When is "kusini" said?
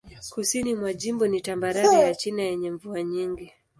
0.33-0.75